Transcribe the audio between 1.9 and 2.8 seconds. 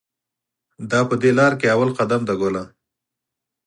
قدم دی ګله.